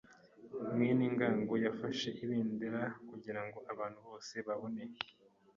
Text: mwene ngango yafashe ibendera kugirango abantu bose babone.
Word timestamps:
mwene 0.73 1.03
ngango 1.13 1.53
yafashe 1.65 2.09
ibendera 2.23 2.81
kugirango 3.09 3.57
abantu 3.73 3.99
bose 4.07 4.33
babone. 4.47 4.83